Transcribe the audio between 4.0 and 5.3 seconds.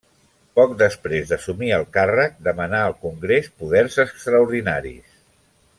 extraordinaris.